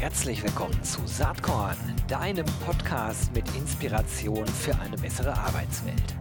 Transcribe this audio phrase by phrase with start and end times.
[0.00, 6.14] Herzlich willkommen zu Saatkorn, deinem Podcast mit Inspiration für eine bessere Arbeitswelt.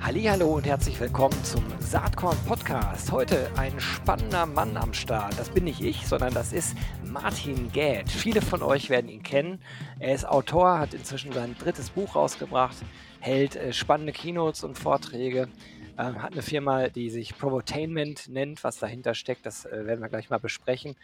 [0.00, 3.12] Hallo und herzlich willkommen zum Saatkorn Podcast.
[3.12, 5.38] Heute ein spannender Mann am Start.
[5.38, 6.74] Das bin nicht ich, sondern das ist
[7.04, 8.10] Martin Gäth.
[8.10, 9.60] Viele von euch werden kennen.
[9.98, 12.76] Er ist Autor, hat inzwischen sein drittes Buch rausgebracht,
[13.18, 15.48] hält äh, spannende Keynotes und Vorträge,
[15.96, 18.62] äh, hat eine Firma, die sich Provotainment nennt.
[18.62, 20.96] Was dahinter steckt, das äh, werden wir gleich mal besprechen.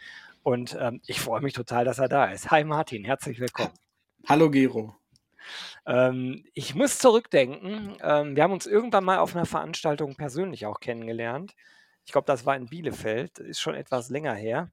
[0.43, 2.51] Und ähm, ich freue mich total, dass er da ist.
[2.51, 3.73] Hi Martin, herzlich willkommen.
[4.27, 4.95] Hallo Gero.
[5.87, 7.97] Ähm, ich muss zurückdenken.
[8.03, 11.55] Ähm, wir haben uns irgendwann mal auf einer Veranstaltung persönlich auch kennengelernt.
[12.05, 14.71] Ich glaube, das war in Bielefeld, ist schon etwas länger her.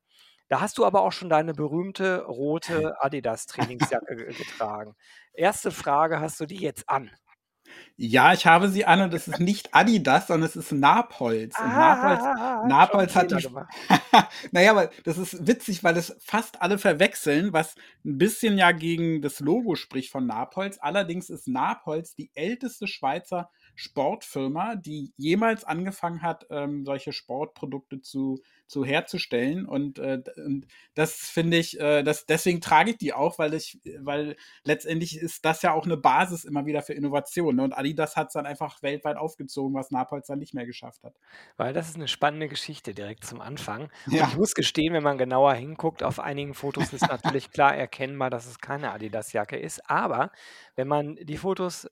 [0.48, 4.94] Da hast du aber auch schon deine berühmte rote Adidas-Trainingsjacke getragen.
[5.32, 7.10] Erste Frage, hast du die jetzt an?
[7.96, 11.58] Ja, ich habe sie an und es ist nicht Adidas, sondern es ist Napolz.
[11.58, 13.48] Napolz, Ah, Napolz schon hat die.
[14.52, 19.22] naja, aber das ist witzig, weil es fast alle verwechseln, was ein bisschen ja gegen
[19.22, 20.78] das Logo spricht von Napolz.
[20.80, 28.40] Allerdings ist Napolz die älteste Schweizer Sportfirma, die jemals angefangen hat, ähm, solche Sportprodukte zu,
[28.66, 29.66] zu herzustellen.
[29.66, 33.80] Und, äh, und das finde ich, äh, das, deswegen trage ich die auch, weil ich,
[34.00, 37.56] weil letztendlich ist das ja auch eine Basis immer wieder für Innovation.
[37.56, 37.62] Ne?
[37.62, 41.14] Und Adidas hat es dann einfach weltweit aufgezogen, was Napolz dann nicht mehr geschafft hat.
[41.56, 43.90] Weil das ist eine spannende Geschichte direkt zum Anfang.
[44.06, 44.26] Und Ja.
[44.28, 48.46] ich muss gestehen, wenn man genauer hinguckt, auf einigen Fotos ist natürlich klar erkennbar, dass
[48.46, 49.88] es keine Adidas-Jacke ist.
[49.88, 50.30] Aber
[50.74, 51.88] wenn man die Fotos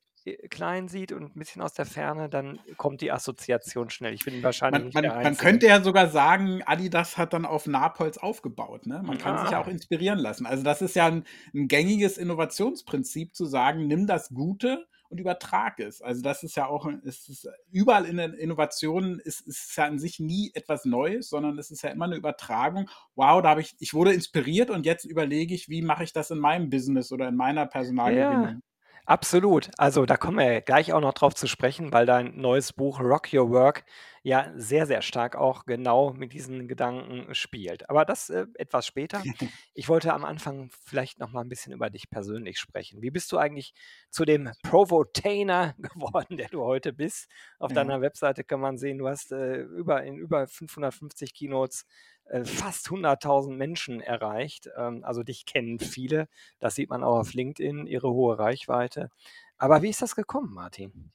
[0.48, 4.14] klein sieht und ein bisschen aus der Ferne, dann kommt die Assoziation schnell.
[4.14, 7.66] Ich bin wahrscheinlich Man, nicht man, man könnte ja sogar sagen, Adidas hat dann auf
[7.66, 8.86] Napolz aufgebaut.
[8.86, 9.02] Ne?
[9.04, 10.46] Man kann sich ja auch Ah, inspirieren lassen.
[10.46, 15.78] Also das ist ja ein, ein gängiges Innovationsprinzip zu sagen, nimm das Gute und übertrag
[15.78, 16.02] es.
[16.02, 19.98] Also das ist ja auch, ist überall in den Innovationen ist, ist es ja an
[19.98, 22.90] sich nie etwas Neues, sondern es ist ja immer eine Übertragung.
[23.14, 26.30] Wow, da habe ich, ich wurde inspiriert und jetzt überlege ich, wie mache ich das
[26.30, 28.62] in meinem Business oder in meiner ja, Personalgewinnung.
[29.06, 29.70] Absolut.
[29.78, 33.32] Also da kommen wir gleich auch noch drauf zu sprechen, weil dein neues Buch Rock
[33.32, 33.84] Your Work
[34.22, 37.90] ja sehr, sehr stark auch genau mit diesen Gedanken spielt.
[37.90, 39.22] Aber das äh, etwas später.
[39.76, 43.02] Ich wollte am Anfang vielleicht noch mal ein bisschen über dich persönlich sprechen.
[43.02, 43.74] Wie bist du eigentlich
[44.08, 47.28] zu dem Provotainer geworden, der du heute bist?
[47.58, 47.76] Auf Ja.
[47.76, 51.86] deiner Webseite kann man sehen, du hast äh, über, in über 550 Keynotes
[52.26, 54.68] äh, fast 100.000 Menschen erreicht.
[54.76, 56.28] Ähm, also dich kennen viele.
[56.60, 59.10] Das sieht man auch auf LinkedIn, ihre hohe Reichweite.
[59.58, 61.12] Aber wie ist das gekommen, Martin?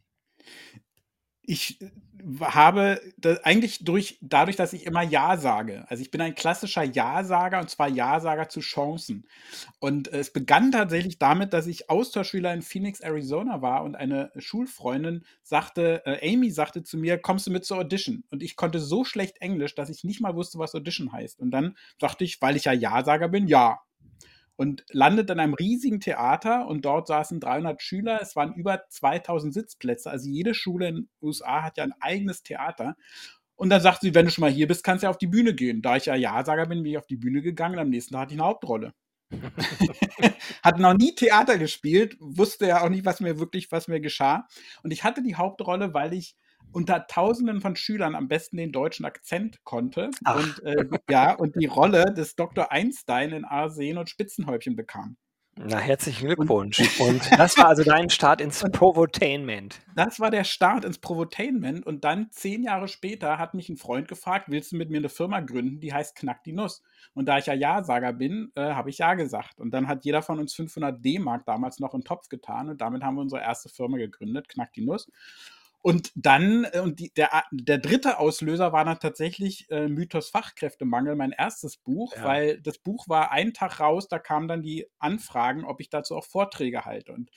[1.49, 1.89] Ich äh,
[2.41, 3.01] habe
[3.43, 5.83] eigentlich durch dadurch, dass ich immer Ja sage.
[5.87, 9.25] Also, ich bin ein klassischer Ja-Sager und zwar Ja-Sager zu Chancen.
[9.79, 15.25] Und es begann tatsächlich damit, dass ich Austauschschüler in Phoenix, Arizona war und eine Schulfreundin
[15.43, 19.05] sagte äh, Amy sagte zu mir: „Kommst du mit zur Audition?“ Und ich konnte so
[19.05, 21.39] schlecht Englisch, dass ich nicht mal wusste, was Audition heißt.
[21.39, 23.79] Und dann sagte ich, weil ich ja Ja-Sager bin: „Ja.“
[24.59, 28.19] Und landet in einem riesigen Theater und dort saßen 300 Schüler.
[28.21, 30.11] Es waren über 2000 Sitzplätze.
[30.11, 32.97] Also jede Schule in den USA hat ja ein eigenes Theater.
[33.55, 35.27] Und dann sagt sie, wenn du schon mal hier bist, kannst du ja auf die
[35.27, 35.81] Bühne gehen.
[35.81, 38.23] Da ich ja Ja-Sager bin, bin ich auf die Bühne gegangen und am nächsten Tag
[38.23, 38.93] hatte ich eine Hauptrolle.
[40.61, 44.45] Hat noch nie Theater gespielt, wusste ja auch nicht, was mir wirklich, was mir geschah.
[44.83, 46.35] Und ich hatte die Hauptrolle, weil ich
[46.71, 51.55] unter Tausenden von Schülern am besten den deutschen Akzent konnte Ach, und äh, ja, und
[51.55, 52.71] die Rolle des Dr.
[52.71, 55.17] Einstein in Arsen und Spitzenhäubchen bekam.
[55.55, 56.79] na, herzlichen Und, Glückwunsch.
[56.99, 59.81] Und das war also dein Start ins und Provotainment.
[59.95, 61.85] das war der Start ins Provotainment.
[61.85, 65.09] Und dann zehn Jahre später hat mich ein Freund gefragt, willst du mit mir eine
[65.09, 66.81] Firma gründen, die heißt Knack die Nuss?
[67.13, 69.59] Und da ich ja Ja-Sager bin, äh, habe ich Ja gesagt.
[69.59, 72.69] Und dann hat jeder von uns 500 D-Mark damals noch in den Topf getan.
[72.69, 75.11] Und damit haben wir unsere erste Firma gegründet, Knack die Nuss.
[75.81, 81.15] Und dann, äh, und die, der, der dritte Auslöser war dann tatsächlich äh, Mythos Fachkräftemangel,
[81.15, 82.23] mein erstes Buch, Ja.
[82.23, 86.15] weil das Buch war einen Tag raus, da kamen dann die Anfragen, ob ich dazu
[86.17, 87.13] auch Vorträge halte.
[87.13, 87.31] Und,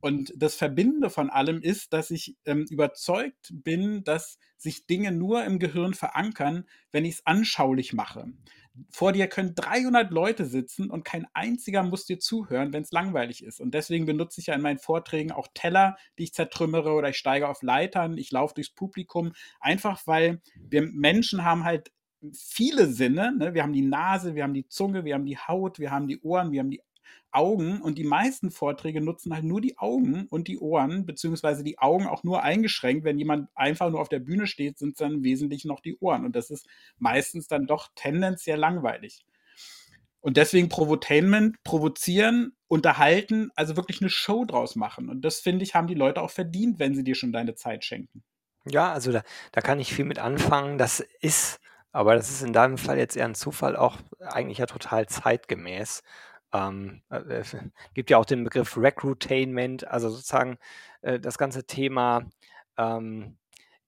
[0.00, 5.44] und das Verbindende von allem ist, dass ich ähm, überzeugt bin, dass sich Dinge nur
[5.44, 8.26] im Gehirn verankern, wenn ich es anschaulich mache.
[8.90, 13.44] Vor dir können 300 Leute sitzen und kein einziger muss dir zuhören, wenn es langweilig
[13.44, 13.60] ist.
[13.60, 17.16] Und deswegen benutze ich ja in meinen Vorträgen auch Teller, die ich zertrümmere oder ich
[17.16, 21.92] steige auf Leitern, ich laufe durchs Publikum, einfach weil wir Menschen haben halt
[22.32, 23.36] viele Sinne.
[23.36, 23.54] Ne?
[23.54, 26.20] Wir haben die Nase, wir haben die Zunge, wir haben die Haut, wir haben die
[26.20, 26.82] Ohren, wir haben die
[27.30, 31.78] Augen und die meisten Vorträge nutzen halt nur die Augen und die Ohren, beziehungsweise die
[31.78, 33.04] Augen auch nur eingeschränkt.
[33.04, 36.24] Wenn jemand einfach nur auf der Bühne steht, sind es dann wesentlich noch die Ohren
[36.24, 36.66] und das ist
[36.98, 39.24] meistens dann doch tendenziell langweilig.
[40.24, 45.10] Und deswegen Provotainment, provozieren, unterhalten, also wirklich eine Show draus machen.
[45.10, 47.84] Und das, finde ich, haben die Leute auch verdient, wenn sie dir schon deine Zeit
[47.84, 48.24] schenken.
[48.64, 49.22] Ja, also da,
[49.52, 50.78] da kann ich viel mit anfangen.
[50.78, 51.60] Das ist,
[51.92, 56.02] aber das ist in deinem Fall jetzt eher ein Zufall, auch eigentlich ja total zeitgemäß.
[56.54, 57.42] Ähm, äh,
[57.94, 60.56] gibt ja auch den Begriff Recruitainment, also sozusagen
[61.02, 62.30] äh, das ganze Thema
[62.78, 63.36] ähm,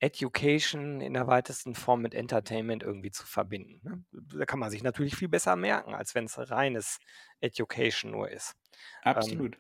[0.01, 3.81] Education in der weitesten Form mit Entertainment irgendwie zu verbinden.
[3.83, 4.05] Ne?
[4.37, 6.99] Da kann man sich natürlich viel besser merken, als wenn es reines
[7.41, 8.57] Education nur ist.
[9.05, 9.59] Ähm, Absolut.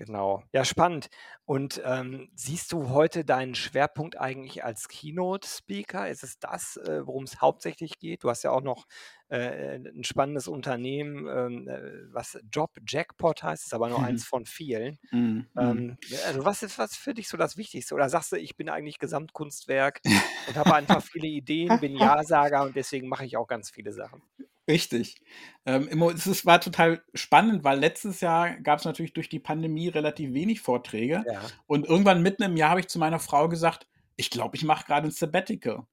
[0.00, 0.42] Genau.
[0.54, 1.10] Ja, spannend.
[1.44, 6.08] Und ähm, siehst du heute deinen Schwerpunkt eigentlich als Keynote-Speaker?
[6.08, 8.24] Ist es das, äh, worum es hauptsächlich geht?
[8.24, 8.86] Du hast ja auch noch
[9.28, 14.46] äh, ein spannendes Unternehmen, ähm, äh, was Job Jackpot heißt, ist aber nur eins von
[14.46, 14.98] vielen.
[15.10, 15.48] Mhm.
[15.52, 15.58] Mhm.
[15.58, 17.94] Ähm, also was ist was für dich so das Wichtigste?
[17.94, 20.00] Oder sagst du, ich bin eigentlich Gesamtkunstwerk
[20.48, 24.22] und habe einfach viele Ideen, bin Ja-Sager und deswegen mache ich auch ganz viele Sachen?
[24.70, 25.20] Richtig.
[25.66, 29.88] Ähm, es ist, war total spannend, weil letztes Jahr gab es natürlich durch die Pandemie
[29.88, 31.24] relativ wenig Vorträge.
[31.26, 31.42] Ja.
[31.66, 34.86] Und irgendwann mitten im Jahr habe ich zu meiner Frau gesagt, ich glaube, ich mache
[34.86, 35.86] gerade ein Sabbatical.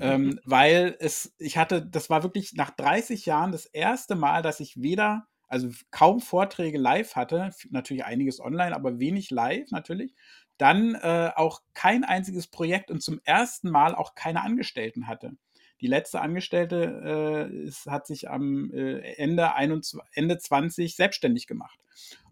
[0.00, 4.58] ähm, weil es, ich hatte, das war wirklich nach 30 Jahren das erste Mal, dass
[4.58, 10.14] ich weder, also kaum Vorträge live hatte, natürlich einiges online, aber wenig live natürlich.
[10.58, 15.36] Dann äh, auch kein einziges Projekt und zum ersten Mal auch keine Angestellten hatte.
[15.80, 21.78] Die letzte Angestellte äh, ist, hat sich am äh, Ende, 21, Ende 20 selbstständig gemacht.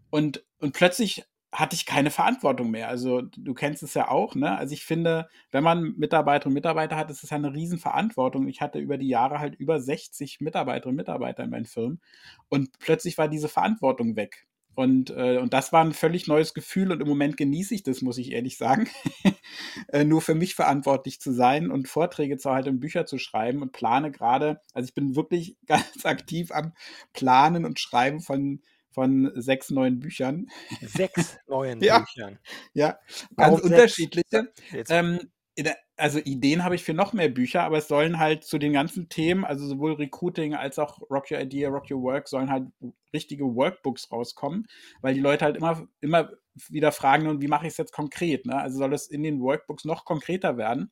[0.09, 2.89] Und, und plötzlich hatte ich keine Verantwortung mehr.
[2.89, 4.57] Also du kennst es ja auch, ne?
[4.57, 8.47] Also ich finde, wenn man Mitarbeiterinnen und Mitarbeiter hat, ist es ja eine Riesenverantwortung.
[8.47, 12.01] Ich hatte über die Jahre halt über 60 Mitarbeiterinnen und Mitarbeiter in meinen Firmen
[12.49, 14.45] und plötzlich war diese Verantwortung weg.
[14.75, 18.01] Und, äh, und das war ein völlig neues Gefühl und im Moment genieße ich das,
[18.01, 18.89] muss ich ehrlich sagen.
[19.87, 23.61] äh, nur für mich verantwortlich zu sein und Vorträge zu halten und Bücher zu schreiben
[23.61, 26.73] und plane gerade, also ich bin wirklich ganz aktiv am
[27.13, 28.61] Planen und Schreiben von,
[28.91, 30.47] von sechs neuen Büchern.
[30.81, 31.99] Sechs neuen Ja.
[31.99, 32.39] Büchern.
[32.73, 32.99] Ja,
[33.37, 34.51] ganz Warum unterschiedliche.
[34.89, 35.19] Ähm,
[35.97, 39.07] also Ideen habe ich für noch mehr Bücher, aber es sollen halt zu den ganzen
[39.07, 42.67] Themen, also sowohl Recruiting als auch Rock Your Idea, Rock Your Work, sollen halt
[43.13, 44.67] richtige Workbooks rauskommen,
[45.01, 46.31] weil die Leute halt immer, immer
[46.69, 48.45] wieder fragen, nun, wie mache ich es jetzt konkret?
[48.45, 48.55] Ne?
[48.55, 50.91] Also soll es in den Workbooks noch konkreter werden?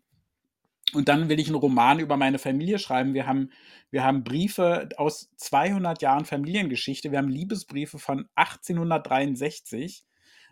[0.94, 3.14] Und dann will ich einen Roman über meine Familie schreiben.
[3.14, 3.50] Wir haben,
[3.90, 7.12] wir haben Briefe aus 200 Jahren Familiengeschichte.
[7.12, 10.06] Wir haben Liebesbriefe von 1863.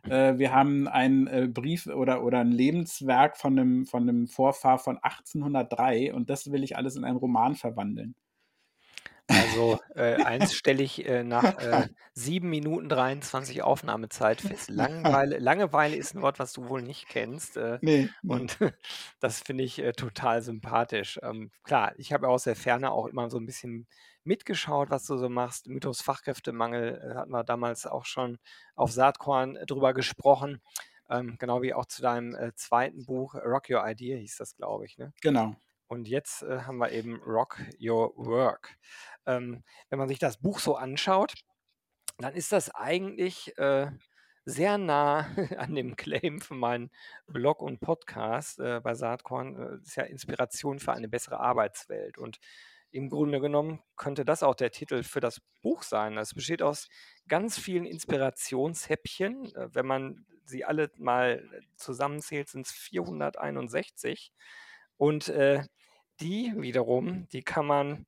[0.03, 4.79] Äh, wir haben einen äh, Brief oder, oder ein Lebenswerk von einem, von einem Vorfahr
[4.79, 8.15] von 1803 und das will ich alles in einen Roman verwandeln.
[9.31, 14.69] Also äh, eins stelle ich äh, nach äh, 7 Minuten 23 Aufnahmezeit fest.
[14.69, 17.57] Langeweile, Langeweile ist ein Wort, was du wohl nicht kennst.
[17.57, 18.33] Äh, Nee, nee.
[18.33, 18.57] Und
[19.19, 21.19] das finde ich äh, total sympathisch.
[21.23, 23.87] Ähm, klar, ich habe aus der Ferne auch immer so ein bisschen
[24.23, 25.67] mitgeschaut, was du so machst.
[25.67, 28.37] Mythos Fachkräftemangel äh, hatten wir damals auch schon
[28.75, 30.61] auf Saatkorn drüber gesprochen.
[31.09, 34.85] Ähm, genau wie auch zu deinem äh, zweiten Buch, Rock Your Idea hieß das, glaube
[34.85, 34.97] ich.
[34.97, 35.13] Ne?
[35.21, 35.55] Genau.
[35.91, 38.77] Und jetzt äh, haben wir eben Rock Your Work.
[39.25, 41.33] Ähm, wenn man sich das Buch so anschaut,
[42.17, 43.91] dann ist das eigentlich äh,
[44.45, 45.27] sehr nah
[45.57, 46.91] an dem Claim für meinen
[47.27, 49.57] Blog und Podcast äh, bei Saatkorn.
[49.57, 52.17] Äh, das ist ja Inspiration für eine bessere Arbeitswelt.
[52.17, 52.39] Und
[52.91, 56.17] im Grunde genommen könnte das auch der Titel für das Buch sein.
[56.17, 56.87] Es besteht aus
[57.27, 59.53] ganz vielen Inspirationshäppchen.
[59.53, 61.45] Äh, wenn man sie alle mal
[61.75, 64.31] zusammenzählt, sind es 461.
[64.95, 65.63] Und äh,
[66.21, 68.05] die wiederum, die kann man,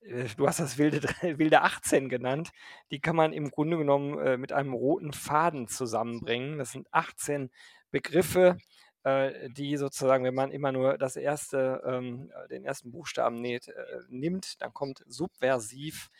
[0.00, 1.02] äh, du hast das wilde,
[1.38, 2.50] wilde 18 genannt,
[2.90, 6.58] die kann man im Grunde genommen äh, mit einem roten Faden zusammenbringen.
[6.58, 7.50] Das sind 18
[7.90, 8.58] Begriffe,
[9.04, 13.68] äh, die sozusagen, wenn man immer nur das erste, ähm, äh, den ersten Buchstaben näht,
[13.68, 16.10] äh, nimmt, dann kommt subversiv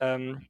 [0.00, 0.48] ähm,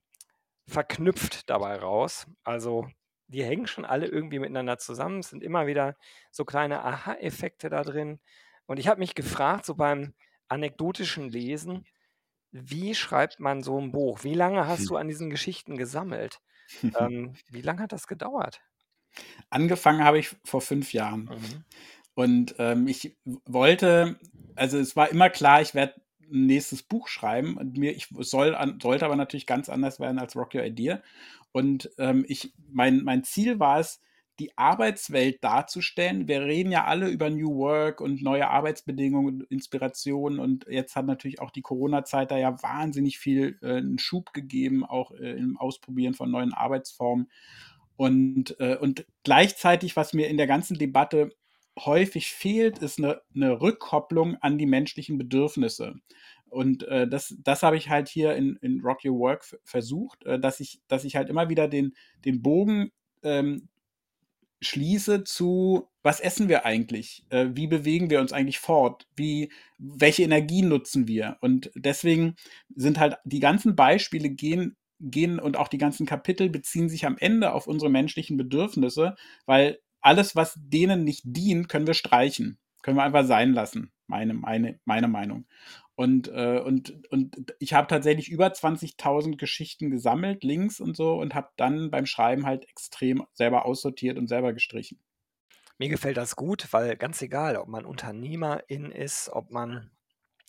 [0.66, 2.26] verknüpft dabei raus.
[2.44, 2.86] Also
[3.28, 5.20] die hängen schon alle irgendwie miteinander zusammen.
[5.20, 5.96] Es sind immer wieder
[6.30, 8.20] so kleine Aha-Effekte da drin.
[8.66, 10.14] Und ich habe mich gefragt, so beim
[10.50, 11.84] anekdotischen Lesen,
[12.52, 14.24] wie schreibt man so ein Buch?
[14.24, 16.40] Wie lange hast du an diesen Geschichten gesammelt?
[17.00, 18.60] Ähm, wie lange hat das gedauert?
[19.48, 21.24] Angefangen habe ich vor fünf Jahren.
[21.24, 21.64] Mhm.
[22.14, 24.20] Und ähm, ich wollte,
[24.54, 26.00] also es war immer klar, ich werde
[26.32, 30.36] ein nächstes Buch schreiben und mir, ich soll sollte aber natürlich ganz anders werden als
[30.36, 31.02] Rock Your Idea.
[31.50, 34.00] Und ähm, ich, mein, mein Ziel war es,
[34.40, 36.26] die Arbeitswelt darzustellen.
[36.26, 40.40] Wir reden ja alle über New Work und neue Arbeitsbedingungen und Inspirationen.
[40.40, 44.84] Und jetzt hat natürlich auch die Corona-Zeit da ja wahnsinnig viel äh, einen Schub gegeben,
[44.84, 47.30] auch äh, im Ausprobieren von neuen Arbeitsformen.
[47.96, 51.30] Und, äh, und gleichzeitig, was mir in der ganzen Debatte
[51.78, 55.94] häufig fehlt, ist eine, eine Rückkopplung an die menschlichen Bedürfnisse.
[56.48, 60.40] Und äh, das, das habe ich halt hier in, in Rock Your Work versucht, äh,
[60.40, 61.94] dass, ich, dass ich halt immer wieder den,
[62.24, 62.90] den Bogen
[63.22, 63.68] ähm,
[64.60, 67.24] schließe zu, was essen wir eigentlich?
[67.30, 69.06] Äh, wie bewegen wir uns eigentlich fort?
[69.16, 71.38] Wie, welche Energien nutzen wir?
[71.40, 72.36] Und deswegen
[72.74, 77.16] sind halt die ganzen Beispiele gehen, gehen und auch die ganzen Kapitel beziehen sich am
[77.18, 82.58] Ende auf unsere menschlichen Bedürfnisse, weil alles, was denen nicht dient, können wir streichen.
[82.82, 83.92] Können wir einfach sein lassen.
[84.06, 85.46] Meine, meine, meine Meinung.
[86.00, 91.34] Und, äh, und, und ich habe tatsächlich über 20.000 Geschichten gesammelt, Links und so, und
[91.34, 94.98] habe dann beim Schreiben halt extrem selber aussortiert und selber gestrichen.
[95.76, 99.90] Mir gefällt das gut, weil ganz egal, ob man Unternehmerin ist, ob man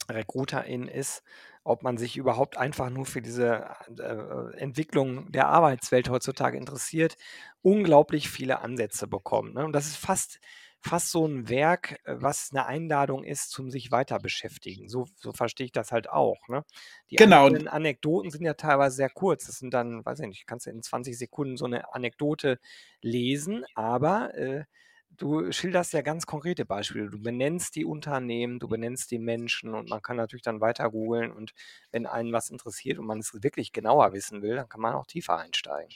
[0.10, 1.22] Recruiterin ist,
[1.66, 7.18] ob man sich überhaupt einfach nur für diese äh, Entwicklung der Arbeitswelt heutzutage interessiert,
[7.62, 9.56] unglaublich viele Ansätze bekommt.
[9.56, 9.66] Ne?
[9.66, 10.40] Und das ist fast
[10.82, 14.90] fast so ein Werk, äh, was eine Einladung ist zum sich weiter beschäftigen.
[14.90, 16.64] So so verstehe ich das halt auch, ne?
[17.10, 17.50] Die Genau.
[17.68, 19.46] Anekdoten sind ja teilweise sehr kurz.
[19.46, 22.60] Das sind dann, weiß ich nicht, kannst du in 20 Sekunden so eine Anekdote
[23.02, 24.66] lesen, aber, äh,
[25.10, 27.10] du schilderst ja ganz konkrete Beispiele.
[27.10, 31.32] Du benennst die Unternehmen, du benennst die Menschen und man kann natürlich dann weiter googeln
[31.32, 31.52] und
[31.92, 35.06] wenn einen was interessiert und man es wirklich genauer wissen will, dann kann man auch
[35.06, 35.94] tiefer einsteigen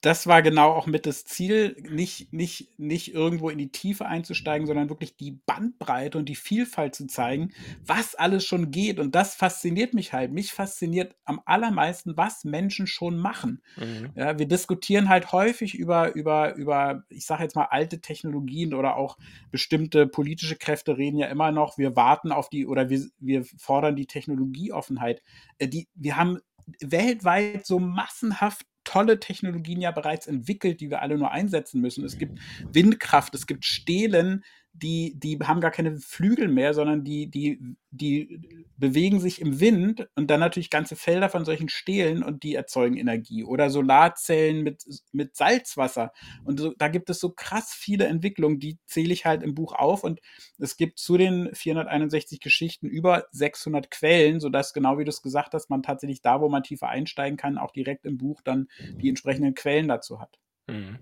[0.00, 4.66] das war genau auch mit das Ziel, nicht, nicht, nicht irgendwo in die Tiefe einzusteigen,
[4.66, 7.52] sondern wirklich die Bandbreite und die Vielfalt zu zeigen,
[7.84, 8.98] was alles schon geht.
[8.98, 10.32] Und das fasziniert mich halt.
[10.32, 13.62] Mich fasziniert am allermeisten, was Menschen schon machen.
[13.76, 14.12] Mhm.
[14.14, 18.96] Ja, wir diskutieren halt häufig über, über, über, ich sage jetzt mal, alte Technologien oder
[18.96, 19.18] auch
[19.50, 23.96] bestimmte politische Kräfte reden ja immer noch, wir warten auf die oder wir, wir fordern
[23.96, 25.22] die Technologieoffenheit.
[25.58, 26.38] Äh, die, wir haben
[26.80, 32.04] weltweit so massenhaft tolle Technologien ja bereits entwickelt, die wir alle nur einsetzen müssen.
[32.04, 32.40] Es gibt
[32.72, 37.60] Windkraft, es gibt Stelen, die, die haben gar keine Flügel mehr, sondern die, die,
[37.90, 38.40] die
[38.76, 42.96] bewegen sich im Wind und dann natürlich ganze Felder von solchen Stelen und die erzeugen
[42.96, 43.44] Energie.
[43.44, 46.12] Oder Solarzellen mit, mit Salzwasser.
[46.44, 49.72] Und so, da gibt es so krass viele Entwicklungen, die zähle ich halt im Buch
[49.72, 50.04] auf.
[50.04, 50.20] Und
[50.58, 55.52] es gibt zu den 461 Geschichten über 600 Quellen, sodass genau wie du es gesagt
[55.54, 58.68] hast, man tatsächlich da, wo man tiefer einsteigen kann, auch direkt im Buch dann
[59.02, 60.38] die entsprechenden Quellen dazu hat.
[60.70, 60.98] Mhm.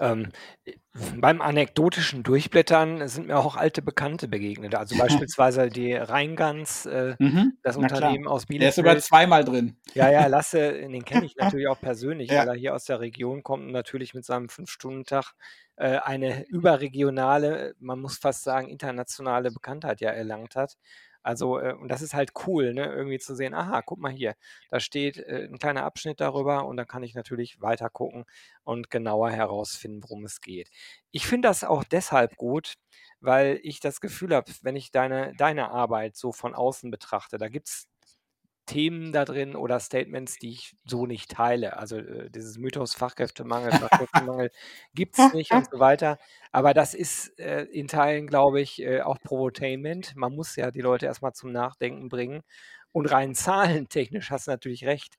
[0.00, 0.28] Ähm,
[1.20, 4.74] beim anekdotischen Durchblättern sind mir auch alte Bekannte begegnet.
[4.74, 4.96] Also
[5.28, 7.58] beispielsweise die Rheingans, äh, Mhm.
[7.62, 8.10] das Na klar.
[8.10, 9.76] Unternehmen aus Der ist sogar zweimal drin.
[9.94, 12.40] Ja, ja, Lasse, den kenne ich natürlich auch persönlich, Ja.
[12.40, 15.32] weil er hier aus der Region kommt und natürlich mit seinem Fünf-Stunden-Tag
[15.76, 20.76] äh, eine überregionale, man muss fast sagen, internationale Bekanntheit ja erlangt hat.
[21.22, 24.34] Also, äh, und das ist halt cool, ne, irgendwie zu sehen, aha, guck mal hier,
[24.70, 28.24] da steht äh, 'n kleiner Abschnitt darüber und dann kann ich natürlich weiter gucken
[28.64, 30.70] und genauer herausfinden, worum es geht.
[31.10, 32.74] Ich finde das auch deshalb gut,
[33.20, 37.48] weil ich das Gefühl habe, wenn ich deine deine Arbeit so von außen betrachte, da
[37.48, 37.88] gibt es
[38.68, 41.76] Themen da drin oder Statements, die ich so nicht teile.
[41.78, 44.50] Also, äh, dieses Mythos Fachkräftemangel, Fachkräftemangel
[44.94, 46.18] gibt es nicht und so weiter.
[46.52, 50.14] Aber das ist, äh, in Teilen, glaube ich, äh, auch Provotainment.
[50.16, 52.42] Man muss ja die Leute erstmal zum Nachdenken bringen.
[52.92, 55.16] Und rein zahlentechnisch hast du natürlich recht.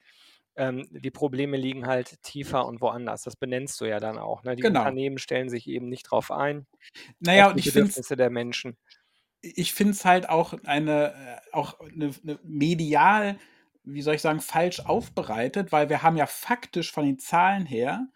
[0.56, 3.24] Ähm, die Probleme liegen halt tiefer und woanders.
[3.24, 4.56] Das benennst du ja dann auch, ne?
[4.56, 4.80] Die Genau.
[4.84, 6.68] Unternehmen stellen sich eben nicht drauf ein,
[7.20, 8.78] Naja, und die ich finde Bedürfnisse der Menschen
[9.42, 13.38] ich finde es halt auch eine, äh, auch eine, eine medial,
[13.84, 18.08] wie soll ich sagen, falsch aufbereitet, weil wir haben ja faktisch von den Zahlen her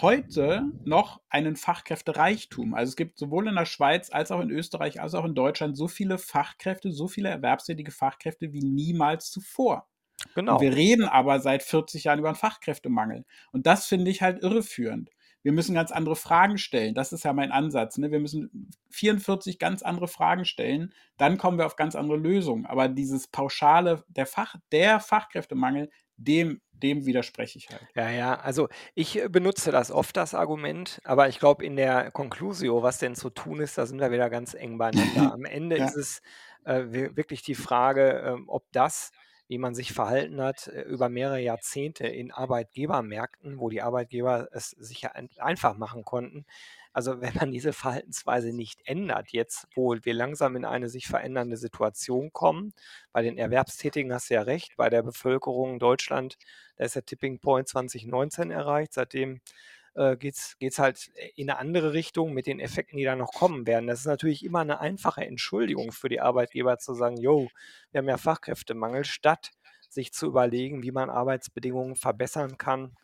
[0.00, 2.74] heute noch einen Fachkräftereichtum.
[2.74, 5.76] Also es gibt sowohl in der Schweiz als auch in Österreich als auch in Deutschland
[5.76, 9.88] so viele Fachkräfte, so viele erwerbstätige Fachkräfte wie niemals zuvor.
[10.34, 10.54] Genau.
[10.54, 13.24] Und wir reden aber seit 40 Jahren über einen Fachkräftemangel.
[13.50, 15.10] Und das finde ich halt irreführend
[15.42, 16.94] wir müssen ganz andere Fragen stellen.
[16.94, 17.98] Das ist ja mein Ansatz.
[17.98, 18.10] Ne?
[18.10, 22.66] Wir müssen 44 ganz andere Fragen stellen, dann kommen wir auf ganz andere Lösungen.
[22.66, 27.86] Aber dieses pauschale, der, Fach, der Fachkräftemangel, dem, dem widerspreche ich halt.
[27.94, 32.82] Ja, ja, also ich benutze das oft, das Argument, aber ich glaube, in der Conclusio,
[32.82, 35.32] was denn zu tun ist, da sind wir wieder ganz eng beieinander.
[35.32, 35.86] Am Ende ja.
[35.86, 36.22] ist es
[36.64, 36.84] äh,
[37.16, 39.10] wirklich die Frage, äh, ob das
[39.52, 44.70] wie man sich verhalten hat äh, über mehrere Jahrzehnte in Arbeitgebermärkten, wo die Arbeitgeber es
[44.70, 46.46] sich ja einfach machen konnten.
[46.94, 51.58] Also wenn man diese Verhaltensweise nicht ändert, jetzt wo wir langsam in eine sich verändernde
[51.58, 52.72] Situation kommen,
[53.12, 56.38] bei den Erwerbstätigen hast du ja recht, bei der Bevölkerung in Deutschland,
[56.76, 59.42] da ist der Tipping Point 2019 erreicht, seitdem
[59.94, 63.66] äh, geht es halt in eine andere Richtung mit den Effekten, die da noch kommen
[63.66, 63.86] werden.
[63.86, 67.48] Das ist natürlich immer eine einfache Entschuldigung für die Arbeitgeber zu sagen, jo,
[67.90, 69.50] wir haben ja Fachkräftemangel, statt
[69.88, 72.96] sich zu überlegen, wie man Arbeitsbedingungen verbessern kann,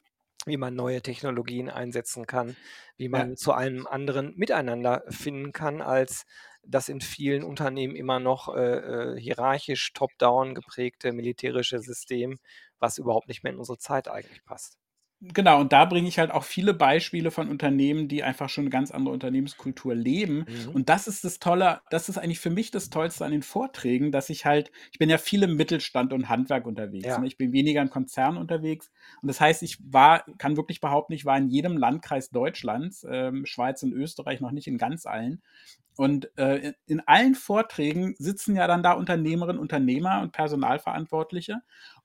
[0.47, 2.57] wie man neue Technologien einsetzen kann,
[2.97, 3.29] wie Ja.
[3.29, 6.25] man zu einem anderen Miteinander finden kann, als
[6.65, 12.39] das in vielen Unternehmen immer noch, äh, äh, hierarchisch top-down geprägte militärische System,
[12.79, 14.79] was überhaupt nicht mehr in unsere Zeit eigentlich passt.
[15.21, 18.71] Genau, und da bringe ich halt auch viele Beispiele von Unternehmen, die einfach schon eine
[18.71, 20.45] ganz andere Unternehmenskultur leben.
[20.47, 20.69] Mhm.
[20.73, 24.13] Und das ist das Tolle das ist eigentlich für mich das Tollste an den Vorträgen,
[24.13, 27.19] dass ich halt ich bin ja viel im Mittelstand und Handwerk unterwegs, Ja.
[27.19, 27.27] ne?
[27.27, 28.93] Ich bin weniger in Konzernen unterwegs.
[29.21, 33.45] Und das heißt, ich war kann wirklich behaupten, ich war in jedem Landkreis Deutschlands, ähm,
[33.45, 35.43] Schweiz und Österreich, noch nicht in ganz allen.
[35.97, 41.57] Und, äh, in allen Vorträgen sitzen ja dann da Unternehmerinnen, Unternehmer und Personalverantwortliche.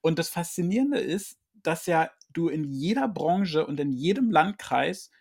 [0.01, 5.11] Und das Faszinierende ist, dass ja du in jeder Branche und in jedem Landkreis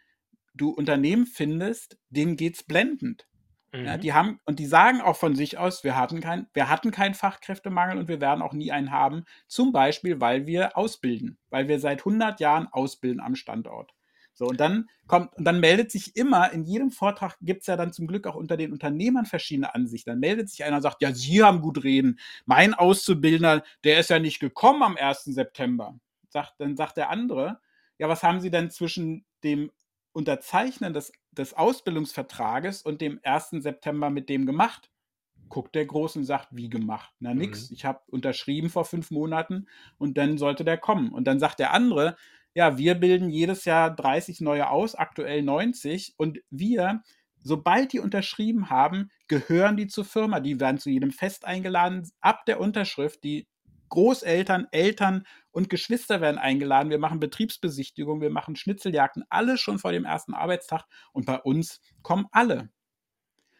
[0.54, 3.26] du Unternehmen findest, denen geht's blendend.
[3.84, 3.98] Ja, Mhm.
[3.98, 7.14] die haben und die sagen auch von sich aus: „Wir hatten kein wir hatten keinen
[7.14, 11.80] Fachkräftemangel und wir werden auch nie einen haben.“ Zum Beispiel, weil wir ausbilden, weil wir
[11.80, 13.92] seit 100 Jahren ausbilden am Standort.
[14.34, 17.92] So, und dann kommt und dann meldet sich immer in jedem Vortrag gibt's ja dann
[17.92, 20.10] zum Glück auch unter den Unternehmern verschiedene Ansichten.
[20.10, 22.18] Dann meldet sich einer und sagt: „Ja, Sie haben gut reden.
[22.46, 25.32] Mein Auszubildender, der ist ja nicht gekommen am 1.
[25.32, 25.98] September.“
[26.32, 27.60] Sagt dann sagt der andere:
[27.98, 29.70] „Ja, was haben Sie denn zwischen dem
[30.12, 33.62] Unterzeichnen des des Ausbildungsvertrages und dem 1.
[33.62, 34.90] September mit dem gemacht?“
[35.48, 37.12] Guckt der Große und sagt: „Wie gemacht?
[37.20, 37.70] Na, nix.
[37.70, 37.74] Mhm.
[37.74, 39.66] Ich habe unterschrieben vor 5 Monaten
[39.98, 42.16] und dann sollte der kommen.“ Und dann sagt der andere:
[42.54, 47.02] „Ja, wir bilden jedes Jahr 30 neue aus, aktuell 90 und wir
[47.44, 50.40] sobald die unterschrieben haben, gehören die zur Firma.
[50.40, 52.08] Die werden zu jedem Fest eingeladen.
[52.20, 53.48] Ab der Unterschrift, die
[53.88, 56.90] Großeltern, Eltern und Geschwister werden eingeladen.
[56.90, 61.80] Wir machen Betriebsbesichtigungen, wir machen Schnitzeljagden, alles schon vor dem ersten Arbeitstag und bei uns
[62.02, 62.70] kommen alle.“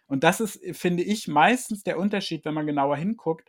[0.07, 3.49] Und das ist, finde ich, meistens der Unterschied, wenn man genauer hinguckt,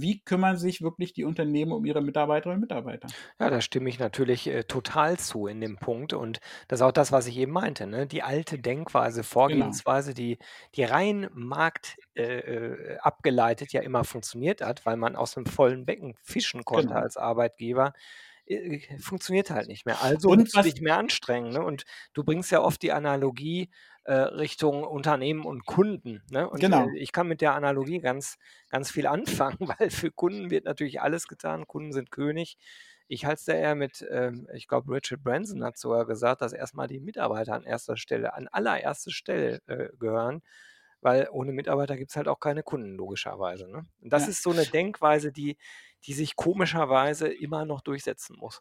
[0.00, 3.14] wie kümmern sich wirklich die Unternehmen um ihre Mitarbeiterinnen und Mitarbeiter?
[3.40, 6.92] Ja, da stimme ich natürlich, äh, total zu in dem Punkt und das ist auch
[6.92, 8.06] das, was ich eben meinte, ne?
[8.06, 9.82] Die alte Denkweise, Genau.
[9.82, 10.38] Vorgehensweise, die
[10.74, 15.84] die rein Markt äh, äh, abgeleitet ja immer funktioniert hat, weil man aus 'nem vollen
[15.84, 17.00] Becken fischen konnte Genau.
[17.00, 17.92] als Arbeitgeber, äh,
[18.98, 20.00] funktioniert halt nicht mehr.
[20.02, 21.62] Also Und musst du dich mehr anstrengen, ne?
[21.64, 21.84] Und
[22.14, 23.70] du bringst ja oft die Analogie,
[24.04, 26.48] äh, Richtung Unternehmen und Kunden, ne?
[26.50, 26.96] Und, äh, Genau.
[26.96, 28.36] ich kann mit der Analogie ganz
[28.68, 29.06] ganz viel
[29.56, 31.66] anfangen, weil für Kunden wird natürlich alles getan.
[31.66, 32.56] Kunden sind König.
[33.08, 36.52] Ich halte es da eher mit, ähm ich glaube, Richard Branson hat sogar gesagt, dass
[36.52, 40.42] erst mal die Mitarbeiter an erster Stelle an allererster Stelle, äh, gehören,
[41.00, 43.82] weil ohne Mitarbeiter gibt's halt auch keine Kunden logischerweise, ne?
[44.00, 44.28] Und das Ja.
[44.28, 45.56] ist so 'ne Denkweise, die
[46.06, 48.60] die sich komischerweise immer noch durchsetzen muss.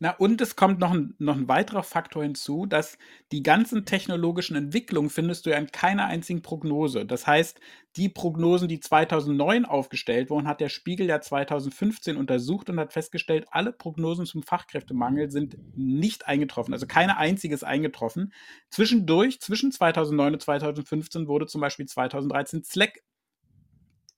[0.00, 2.98] Na, und es kommt noch 'n noch 'n weiterer Faktor hinzu, dass
[3.32, 7.06] die ganzen technologischen Entwicklungen findest du ja in keiner einzigen Prognose.
[7.06, 7.60] Das heißt,
[7.96, 13.46] die Prognosen, die 2009 aufgestellt wurden, hat der Spiegel ja 2015 untersucht und hat festgestellt,
[13.50, 16.74] alle Prognosen zum Fachkräftemangel sind nicht eingetroffen.
[16.74, 18.32] Also, keine einzige ist eingetroffen.
[18.70, 23.00] Zwischendurch, zwischen 2009 und 2015 wurde zum Beispiel 2013 Slack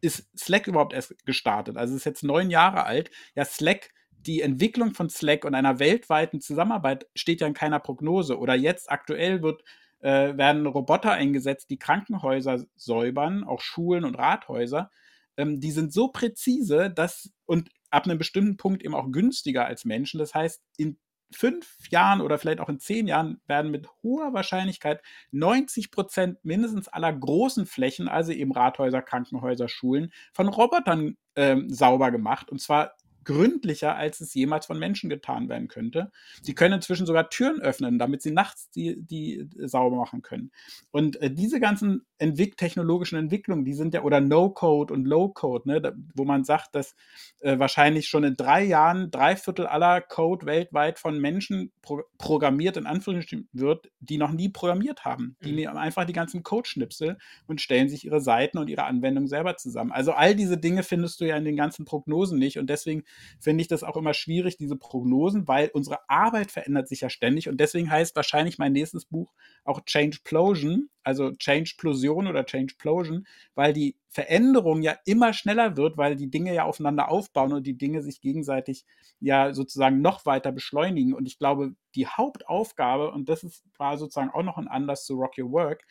[0.01, 1.77] ist Slack überhaupt erst gestartet.
[1.77, 3.11] Also, ist jetzt 9 Jahre alt.
[3.35, 3.91] Ja, Slack
[4.27, 8.39] die Entwicklung von Slack und einer weltweiten Zusammenarbeit steht ja in keiner Prognose.
[8.39, 9.63] Oder jetzt aktuell wird
[10.01, 14.91] äh, werden Roboter eingesetzt, die Krankenhäuser säubern, auch Schulen und Rathäuser.
[15.37, 19.85] Ähm, die sind so präzise, dass und ab 'nem bestimmten Punkt eben auch günstiger als
[19.85, 20.19] Menschen.
[20.19, 20.99] Das heißt, in
[21.33, 27.13] 5 Jahren oder vielleicht auch in 10 Jahren werden mit hoher Wahrscheinlichkeit 90% mindestens aller
[27.13, 32.51] großen Flächen, also eben Rathäuser, Krankenhäuser, Schulen, von Robotern, ähm, sauber gemacht.
[32.51, 32.95] Und zwar
[33.27, 36.13] gründlicher, als es jemals von Menschen getan werden könnte.
[36.47, 40.53] Die können inzwischen sogar Türen öffnen, damit sie nachts die die sauber machen können.
[40.93, 45.83] Und, äh, diese ganzen entwick technologischen Entwicklungen, die sind ja oder No-Code und Low-Code, ne,
[45.83, 46.97] da wo man sagt, dass,
[47.41, 52.87] äh, wahrscheinlich schon in 3 Jahren 3/4 aller Code weltweit von Menschen pro programmiert in
[52.87, 55.37] Anführungsstrichen wird, die noch nie programmiert haben.
[55.45, 55.55] Die Mhm.
[55.55, 59.93] nehmen einfach die ganzen Codeschnipsel und stellen sich ihre Seiten und ihre Anwendungen selber zusammen.
[59.93, 63.05] Also, all diese Dinge findest du ja in den ganzen Prognosen nicht und deswegen
[63.41, 67.49] finde ich das auch immer schwierig, diese Prognosen, weil unsere Arbeit verändert sich ja ständig
[67.49, 69.33] und deswegen heißt wahrscheinlich mein nächstes Buch
[69.65, 76.31] auch Changeplosion, also Changeplosion oder Changeplosion, weil die Veränderung ja immer schneller wird, weil die
[76.31, 78.85] Dinge ja aufeinander aufbauen und die Dinge sich gegenseitig
[79.21, 81.15] ja sozusagen noch weiter beschleunigen.
[81.15, 85.15] Und ich glaube, die Hauptaufgabe, und das ist war sozusagen auch noch 'n Anlass zu
[85.17, 85.85] Rock Your Work,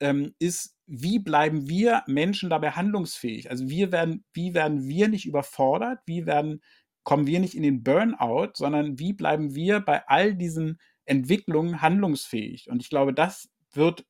[0.00, 3.50] ähm, ist, wie bleiben wir Menschen dabei handlungsfähig?
[3.50, 6.00] Also, wir werden wie werden wir nicht überfordert?
[6.06, 6.62] Wie werden
[7.04, 12.68] kommen wir nicht in den Burnout, sondern wie bleiben wir bei all diesen Entwicklungen handlungsfähig?
[12.70, 14.04] Und ich glaube, das wird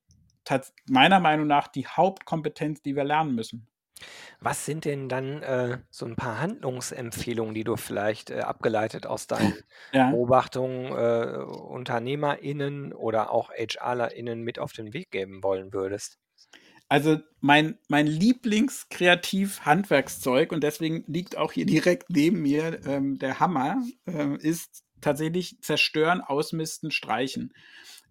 [0.88, 3.68] meiner Meinung nach die Hauptkompetenz, die wir lernen müssen.
[4.40, 9.26] Was sind denn dann, äh, so 'n paar Handlungsempfehlungen, die du vielleicht, äh, abgeleitet aus
[9.26, 9.58] deinen
[9.92, 10.08] Ja.
[10.08, 16.16] Beobachtungen, äh, UnternehmerInnen oder auch HRlerInnen mit auf den Weg geben wollen würdest?
[16.90, 23.76] Also, mein mein Lieblings-Kreativ-Handwerkszeug und deswegen liegt auch hier direkt neben mir, ähm, der Hammer,
[24.06, 27.52] äh, ist tatsächlich zerstören, ausmisten, streichen.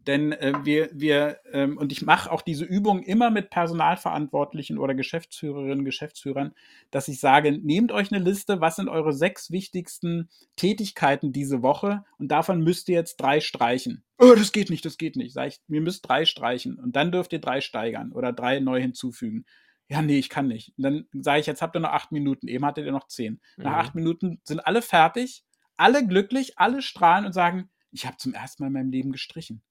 [0.07, 4.95] Denn, äh, wir wir, ähm und ich mache auch diese Übung immer mit Personalverantwortlichen oder
[4.95, 6.53] Geschäftsführerinnen, Geschäftsführern,
[6.91, 12.05] dass ich sage: „Nehmt euch 'ne Liste, was sind eure 6 wichtigsten Tätigkeiten diese Woche
[12.17, 15.49] und davon müsst ihr jetzt 3 streichen.“ „Oh, das geht nicht, das geht nicht.“ Sage
[15.49, 19.45] ich: „Ihr müsst 3 streichen und dann dürft ihr 3 steigern oder 3 neu hinzufügen.“
[19.89, 22.47] „Ja, ne, ich kann nicht.“ Und dann sage ich: „Jetzt habt ihr noch 8 Minuten,
[22.47, 23.87] eben hattet ihr noch 10.“ Nach Mhm.
[23.87, 25.43] 8 Minuten sind alle fertig,
[25.77, 28.63] alle glücklich, alle strahlen und sagen: „Ich habe zum 1.
[28.63, 29.61] Mal in meinem Leben gestrichen.“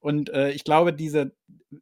[0.00, 1.32] Und, äh, ich glaube, diese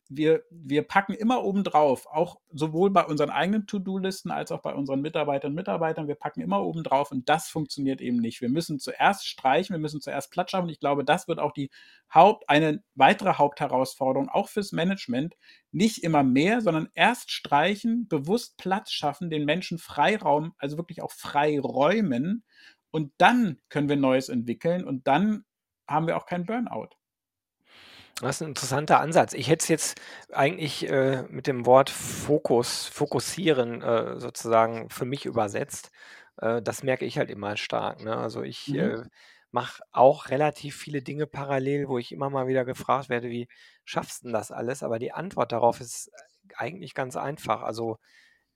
[0.08, 5.00] wir wir packen immer obendrauf, auch sowohl bei unseren eigenen To-do-Listen als auch bei unseren
[5.00, 8.40] Mitarbeiterinnen und Mitarbeitern, wir packen immer obendrauf und das funktioniert eben nicht.
[8.40, 10.68] Wir müssen zuerst streichen, wir müssen zuerst Platz schaffen.
[10.68, 11.70] Ich glaube, das wird auch die
[12.12, 15.36] Haupt eine weitere Hauptherausforderung, auch fürs Management.
[15.72, 21.12] Nicht immer mehr, sondern erst streichen, bewusst Platz schaffen, den Menschen Freiraum, also wirklich auch
[21.12, 22.44] freiräumen
[22.90, 25.44] und dann können wir Neues entwickeln und dann
[25.86, 26.88] haben wir auch keinen Burnout.
[28.22, 29.34] Das ist 'n interessanter Ansatz.
[29.34, 30.00] Ich hätte es jetzt
[30.32, 35.90] eigentlich, äh, mit dem Wort Fokus fokussieren, äh, sozusagen für mich übersetzt.
[36.38, 38.16] Äh, das merke ich halt immer stark, ne?
[38.16, 38.78] Also, ich, Mhm.
[38.78, 39.02] äh,
[39.50, 43.48] mache auch relativ viele Dinge parallel, wo ich immer mal wieder gefragt werde: „Wie
[43.84, 46.10] schaffst 'n das alles?“ Aber die Antwort darauf ist
[46.56, 47.60] eigentlich ganz einfach.
[47.62, 47.98] Also,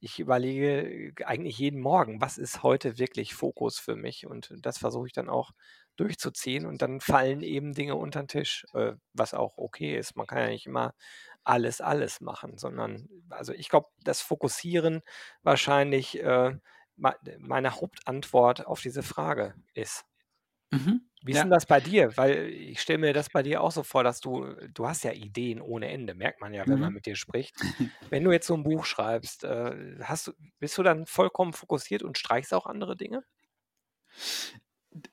[0.00, 5.08] ich überlege eigentlich jeden Morgen: „Was ist heute wirklich Fokus für mich?“ Und das versuche
[5.08, 5.52] ich dann auch
[5.96, 10.16] durchzuziehen und dann fallen eben Dinge unter 'n Tisch, äh, was auch okay ist.
[10.16, 10.94] Man kann ja nicht immer
[11.44, 15.02] alles, alles machen, sondern also, ich glaube, das Fokussieren
[15.42, 16.56] wahrscheinlich, äh,
[16.96, 20.04] mei meine Hauptantwort auf diese Frage ist.
[20.72, 21.00] Mhm.
[21.22, 21.50] Wie ist Ja.
[21.50, 22.16] das bei dir?
[22.16, 25.12] Weil ich stelle mir das bei dir auch so vor, dass du du hast ja
[25.12, 26.94] Ideen ohne Ende, merkt man ja, wenn man Mhm.
[26.94, 27.54] mit dir spricht.
[28.08, 32.02] Wenn du jetzt so 'n Buch schreibst, äh, hast du bist du dann vollkommen fokussiert
[32.02, 33.22] und streichst auch andere Dinge?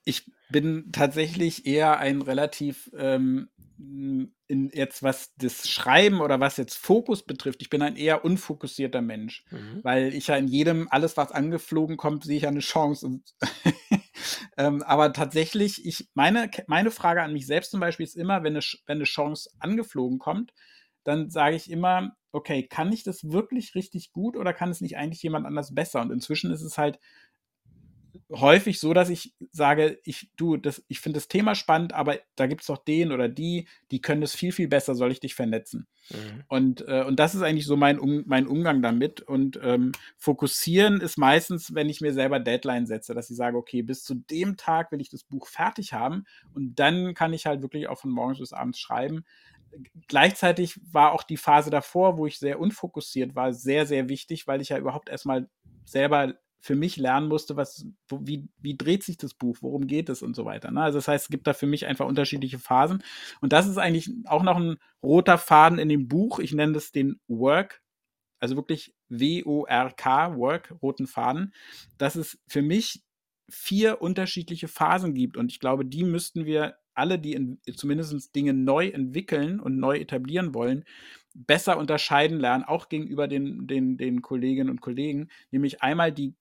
[0.05, 6.57] Ich bin tatsächlich eher ein relativ, ähm, hm, in jetzt was das Schreiben oder was
[6.57, 9.83] jetzt Fokus betrifft ich bin ein eher unfokussierter Mensch, Mhm.
[9.83, 13.19] weil ich ja in jedem alles, was angeflogen kommt, sehe ich ja 'ne Chance
[14.57, 18.53] ähm, aber tatsächlich, ich meine meine Frage an mich selbst zum Beispiel ist immer, wenn
[18.53, 20.53] 'ne Ch wenn 'ne Chance angeflogen kommt,
[21.03, 24.97] dann sage ich immer: „Okay, kann ich das wirklich richtig gut oder kann es nicht
[24.97, 26.99] eigentlich jemand anders besser?“ Und inzwischen ist es halt
[28.31, 32.47] häufig so, dass ich sage: „Ich du, das ich finde das Thema spannend, aber da
[32.47, 35.87] gibt's doch den oder die, die können das viel, viel besser, soll ich dich vernetzen?“
[36.09, 36.47] Mhm.
[36.49, 41.01] Und, äh und das ist eigentlich so mein Um mein Umgang damit und, ähm, fokussieren
[41.01, 44.55] ist meistens, wenn ich mir selber Deadline setze, dass ich sage: „Okay, bis zu dem
[44.57, 48.11] Tag will ich das Buch fertig haben“ und dann kann ich halt wirklich auch von
[48.11, 49.25] morgens bis abends schreiben.
[50.07, 54.61] Gleichzeitig war auch die Phase davor, wo ich sehr unfokussiert war, sehr, sehr wichtig, weil
[54.61, 55.49] ich ja überhaupt erst mal
[55.85, 60.09] selber für mich lernen musste, was wo wie wie dreht sich das Buch, worum geht
[60.09, 60.81] es und so weiter, ne?
[60.83, 63.03] Also, das heißt, es gibt da für mich einfach unterschiedliche Phasen
[63.41, 66.39] und das ist eigentlich auch noch 'n roter Faden in dem Buch.
[66.39, 67.81] Ich nenne das den Work,
[68.39, 71.53] also wirklich W-O-R-K, Work, roten Faden,
[71.99, 73.03] dass es für mich
[73.49, 78.53] 4 unterschiedliche Phasen gibt und ich glaube, die müssten wir alle, die in zumindest Dinge
[78.53, 80.85] neu entwickeln und neu etablieren wollen,
[81.37, 86.35] besser unterscheiden lernen, auch gegenüber den den den Kolleginnen und Kollegen, nämlich einmal die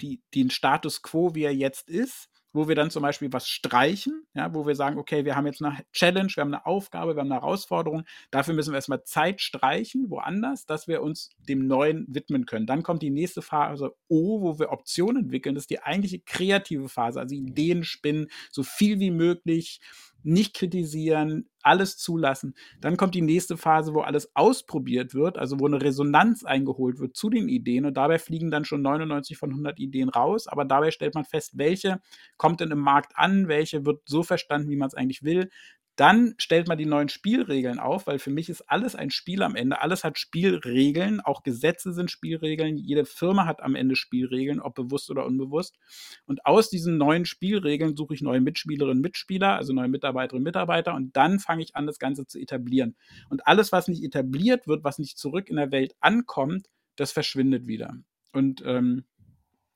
[0.00, 4.22] die den Status quo, wie er jetzt ist, wo wir dann zum Beispiel was streichen,
[4.34, 7.20] ja, wo wir sagen: „Okay, wir haben jetzt 'ne Challenge, wir haben 'ne Aufgabe, wir
[7.20, 8.04] haben 'ne Herausforderung.
[8.30, 12.66] Dafür müssen wir erst mal Zeit streichen woanders, dass wir uns dem Neuen widmen können.“
[12.66, 15.54] Dann kommt die nächste Phase O, wo wir Optionen entwickeln.
[15.56, 19.80] Das ist die eigentliche kreative Phase, also Ideen spinnen, so viel wie möglich,
[20.22, 22.54] nicht kritisieren, alles zulassen.
[22.80, 27.16] Dann kommt die nächste Phase, wo alles ausprobiert wird, also wo 'ne Resonanz eingeholt wird
[27.16, 30.90] zu den Ideen und dabei fliegen dann schon 99 von 100 Ideen raus, aber dabei
[30.90, 32.00] stellt man fest, welche
[32.36, 35.50] kommt denn im Markt an, welche wird so verstanden, wie man's eigentlich will.
[35.98, 39.56] Dann stellt man die neuen Spielregeln auf, weil für mich ist alles ein Spiel am
[39.56, 39.82] Ende.
[39.82, 42.76] Alles hat Spielregeln, auch Gesetze sind Spielregeln.
[42.76, 45.76] Jede Firma hat am Ende Spielregeln, ob bewusst oder unbewusst.
[46.24, 51.16] Und aus diesen neuen Spielregeln suche ich neue Mitspielerinnen, Mitspieler, also neue Mitarbeiterinnen, Mitarbeiter und
[51.16, 52.94] dann fange ich an, das Ganze zu etablieren.
[53.28, 57.66] Und alles, was nicht etabliert wird, was nicht zurück in der Welt ankommt, das verschwindet
[57.66, 57.96] wieder.
[58.32, 59.02] Und, ähm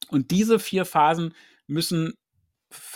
[0.08, 1.34] und diese 4 Phasen
[1.66, 2.14] müssen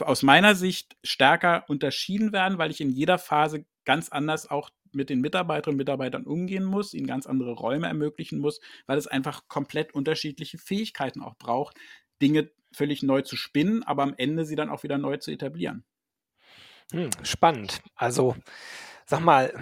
[0.01, 5.11] aus meiner Sicht stärker unterschieden werden, weil ich in jeder Phase ganz anders auch mit
[5.11, 9.49] den Mitarbeiterinnen und Mitarbeitern umgehen muss, ihnen ganz andere Räume ermöglichen muss, weil es einfach
[9.49, 11.77] komplett unterschiedliche Fähigkeiten auch braucht,
[12.23, 15.85] Dinge völlig neu zu spinnen, aber am Ende sie dann auch wieder neu zu etablieren.
[16.93, 17.83] Hm, spannend.
[17.95, 18.37] Also,
[19.07, 19.53] sag mal,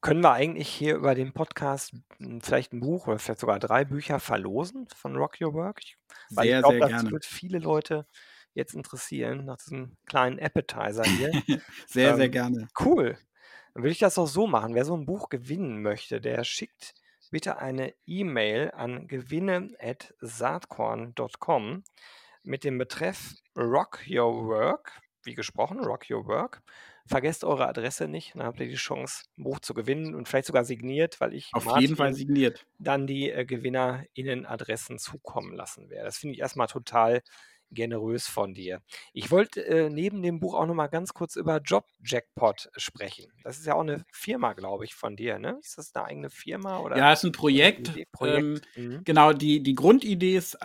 [0.00, 1.94] können wir eigentlich hier über den Podcast
[2.42, 5.80] vielleicht ein Buch oder vielleicht sogar drei Bücher verlosen von Rock Your Work?
[5.82, 5.96] Ich,
[6.30, 8.06] weil ich Sehr, glaube, sehr das wird viele Leute
[8.56, 11.30] jetzt interessieren, nach diesem kleinen Appetizer hier.
[11.86, 12.68] Sehr, sehr Ähm, gerne.
[12.80, 13.16] cool.
[13.74, 14.74] Dann würde ich das auch so machen.
[14.74, 16.94] Wer so ein Buch gewinnen möchte, der schickt
[17.30, 21.82] bitte eine E-Mail an gewinne@saatkorn.com
[22.44, 26.62] mit dem Betreff Rock Your Work, wie gesprochen, Rock Your Work.
[27.08, 30.46] Vergesst eure Adresse nicht, dann habt ihr die Chance, ein Buch zu gewinnen und vielleicht
[30.46, 32.66] sogar signiert, weil ich Auf jeden Fall Martin signiert.
[32.78, 36.06] dann die äh, GewinnerInnen-Adressen zukommen lassen werde.
[36.06, 37.22] Das finde ich erstmal total
[37.70, 38.80] generös von dir.
[39.12, 43.32] Ich wollte äh, neben dem Buch auch noch mal ganz kurz über Job Jackpot sprechen.
[43.42, 45.58] Das ist ja auch eine Firma, glaube ich, von dir, ne?
[45.60, 47.88] Ist das eine eigene Firma oder Ja, ist ein Projekt.
[47.90, 48.00] Idee?
[48.00, 48.68] Ähm, Projekt?
[48.76, 49.04] Mhm.
[49.04, 50.56] genau, die, die Grundidee ist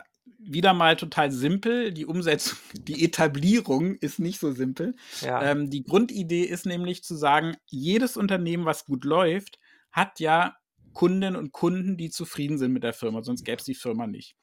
[0.43, 1.91] wieder mal total simpel.
[1.91, 4.95] Die Umsetzung, die Etablierung ist nicht so simpel.
[5.21, 5.43] Ja.
[5.43, 9.59] Ähm, die Grundidee ist nämlich zu sagen, jedes Unternehmen, was gut läuft,
[9.91, 10.55] hat ja
[10.93, 14.35] Kundinnen und Kunden, die zufrieden sind mit der Firma, sonst gäbe es die Firma nicht.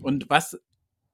[0.00, 0.60] Und was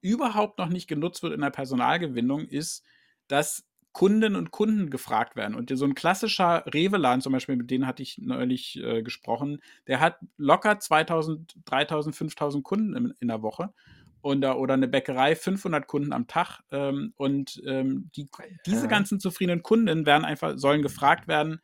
[0.00, 2.84] überhaupt noch nicht genutzt wird in der Personalgewinnung, ist,
[3.28, 5.54] dass Kundinnen und Kunden gefragt werden.
[5.56, 10.00] Und so ein klassischer Rewe-Laden zum Beispiel, mit denen hatte ich neulich äh, gesprochen, der
[10.00, 13.72] hat locker 2000, 3000, 5000 Kunden in, in der Woche.
[14.20, 16.60] Und, äh, oder eine Bäckerei 500 Kunden am Tag.
[16.70, 18.28] Ähm, und ähm, die,
[18.66, 18.88] diese Ja.
[18.88, 21.60] ganzen zufriedenen Kunden werden einfach, sollen gefragt werden,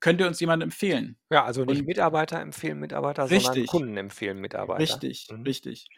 [0.00, 1.18] könnt ihr uns jemanden empfehlen?
[1.32, 5.02] Ja, also nicht Und Mitarbeiter empfehlen Mitarbeiter, sondern richtig, Kunden empfehlen Mitarbeiter.
[5.02, 5.46] richtig, Mhm.
[5.46, 5.90] richtig.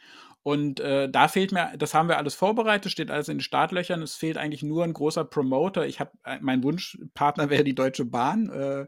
[0.45, 4.03] Und äh, da fehlt mir, das haben wir alles vorbereitet, steht alles in den Startlöchern.
[4.03, 5.87] Es fehlt eigentlich nur ein großer Promoter.
[5.87, 6.11] Ich habe,
[6.43, 8.87] mein Wunschpartner wäre die Deutsche Bahn, äh, äh,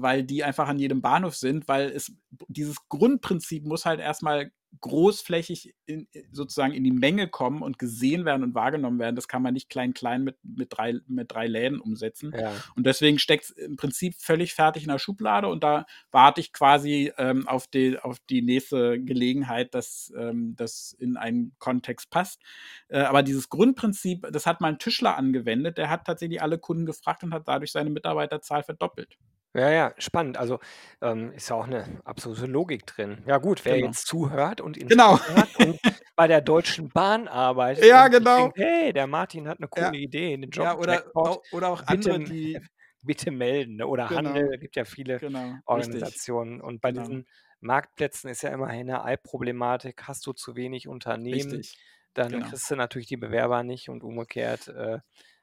[0.00, 2.10] weil die einfach an jedem Bahnhof sind, weil es
[2.48, 8.42] dieses Grundprinzip muss halt erstmal großflächig in, sozusagen in die Menge kommen und gesehen werden
[8.42, 9.16] und wahrgenommen werden.
[9.16, 12.32] Das kann man nicht klein klein mit, mit, drei, mit drei Läden umsetzen.
[12.38, 12.52] Ja.
[12.76, 16.52] Und deswegen steckt es im Prinzip völlig fertig in der Schublade und da warte ich
[16.52, 22.40] quasi ähm, auf, die, auf die nächste Gelegenheit, dass ähm, das in einen Kontext passt.
[22.88, 26.86] Äh, aber dieses Grundprinzip, das hat mal ein Tischler angewendet, der hat tatsächlich alle Kunden
[26.86, 29.18] gefragt und hat dadurch seine Mitarbeiterzahl verdoppelt.
[29.54, 30.36] Ja, ja, spannend.
[30.36, 30.58] Also
[31.00, 33.22] ähm, ist ja auch eine absolute Logik drin.
[33.26, 33.80] Ja gut, wer Genau.
[33.80, 35.18] jetzt zuhört und Genau.
[35.56, 35.80] Und
[36.16, 38.34] bei der Deutschen Bahn arbeitet Ja, und sich genau.
[38.34, 39.90] denkt, hey, der Martin hat eine Ja.
[39.90, 42.60] coole Idee, den Ja, Job oder, Jackpot, au- oder auch bitte, andere, die.
[43.02, 43.76] bitte melden.
[43.76, 43.86] Ne?
[43.86, 46.20] Oder Genau, Handel, gibt ja viele genau, richtig.
[46.20, 46.60] Organisationen.
[46.60, 46.92] Und bei Genau.
[46.92, 47.26] diesen
[47.60, 50.04] Marktplätzen ist ja immerhin eine Ei-Problematik.
[50.08, 51.78] Hast du zu wenig Unternehmen, Richtig.
[52.14, 52.42] dann Genau.
[52.42, 54.98] kriegst du natürlich die Bewerber nicht und umgekehrt äh,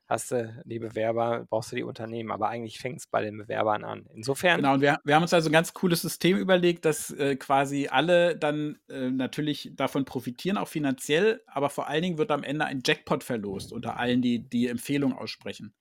[0.07, 2.31] hast du die Bewerber, brauchst du die Unternehmen.
[2.31, 4.05] Aber eigentlich fängt es bei den Bewerbern an.
[4.13, 7.35] Insofern, Genau, und wir, wir haben uns also ein ganz cooles System überlegt, dass äh,
[7.35, 12.43] quasi alle dann äh, natürlich davon profitieren, auch finanziell, aber vor allen Dingen wird am
[12.43, 15.73] Ende ein Jackpot verlost unter allen, die die Empfehlung aussprechen.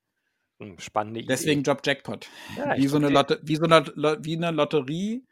[0.58, 1.28] hm, spannende Idee.
[1.28, 2.28] Deswegen Job Jackpot.
[2.56, 3.84] Ja, Wie so eine, Lotte, wie so eine,
[4.22, 5.24] wie eine Lotterie.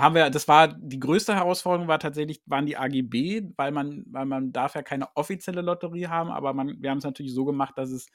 [0.00, 4.26] Haben wir, das war die größte Herausforderung war tatsächlich, waren die AGB, weil man, weil
[4.26, 7.76] man darf ja keine offizielle Lotterie haben, aber man, wir haben es natürlich so gemacht,
[7.78, 8.06] dass es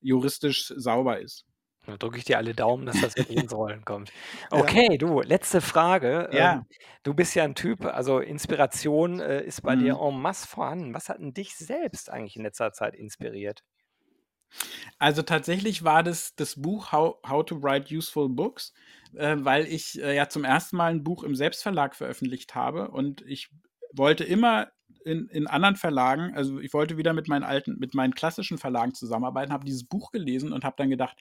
[0.00, 1.46] juristisch sauber ist.
[1.86, 4.12] da drücke ich dir alle Daumen, dass das wirklich ins Rollen kommt.
[4.50, 6.28] Okay, du, letzte Frage.
[6.32, 6.66] Ähm, Ja.
[7.04, 10.00] du bist ja ein Typ, also Inspiration äh, ist bei dir Mhm.
[10.00, 10.94] en masse vorhanden.
[10.94, 13.62] Was hat denn dich selbst eigentlich in letzter Zeit inspiriert?
[14.98, 18.72] Also tatsächlich war das das Buch How, How to Write Useful Books,
[19.14, 23.22] äh, weil ich äh, ja zum ersten Mal ein Buch im Selbstverlag veröffentlicht habe und
[23.22, 23.48] ich
[23.92, 24.68] wollte immer
[25.04, 28.94] in, in anderen Verlagen, also ich wollte wieder mit meinen alten, mit meinen klassischen Verlagen
[28.94, 31.16] zusammenarbeiten, habe dieses Buch gelesen und habe dann gedacht,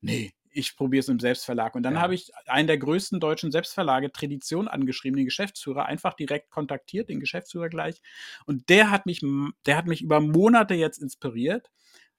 [0.00, 1.74] nee, ich probiere es im Selbstverlag.
[1.74, 2.00] Und dann Ja.
[2.02, 7.20] habe ich einen der größten deutschen Selbstverlage, Tradition, angeschrieben, den Geschäftsführer, einfach direkt kontaktiert, den
[7.20, 8.02] Geschäftsführer gleich.
[8.44, 9.20] Und der hat mich,
[9.66, 11.70] der hat mich über Monate jetzt inspiriert,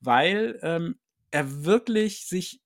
[0.03, 0.97] weil ähm,
[1.31, 2.61] er wirklich sich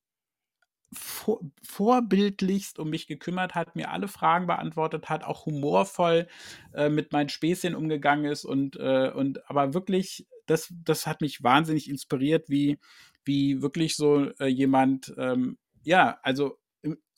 [0.93, 6.27] vor, vorbildlichst um mich gekümmert hat, mir alle Fragen beantwortet hat, auch humorvoll
[6.73, 11.43] äh, mit meinen Späßchen umgegangen ist und, äh, und aber wirklich, das, das hat mich
[11.43, 12.79] wahnsinnig inspiriert, wie,
[13.25, 16.57] wie wirklich so äh, jemand, ähm, ja, also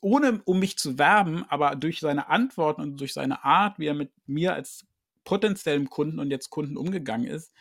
[0.02, 3.94] ohne um mich zu werben, aber durch seine Antworten und durch seine Art, wie er
[3.94, 4.86] mit mir als
[5.26, 7.54] potenziellem Kunden und jetzt Kunden umgegangen ist,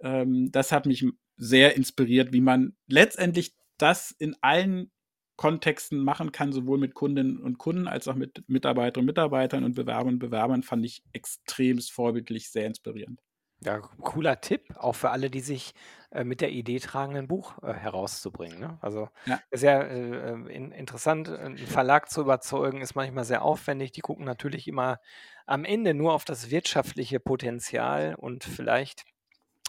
[0.00, 1.04] ähm, das hat mich
[1.36, 4.90] sehr inspiriert, wie man letztendlich das in allen
[5.36, 9.74] Kontexten machen kann, sowohl mit Kundinnen und Kunden als auch mit Mitarbeiterinnen und Mitarbeitern und
[9.74, 13.20] Bewerbern und Bewerbern, fand ich extrem vorbildlich, sehr inspirierend.
[13.64, 15.72] Ja, cooler Tipp, auch für alle, die sich
[16.10, 18.58] äh, mit der Idee tragen, ein Buch äh, herauszubringen.
[18.58, 18.78] Ne?
[18.80, 19.42] Also Ja.
[19.54, 23.92] ja äh, in, interessant, äh, einen Verlag zu überzeugen, ist manchmal sehr aufwendig.
[23.92, 24.98] Die gucken natürlich immer
[25.46, 29.04] am Ende nur auf das wirtschaftliche Potenzial und vielleicht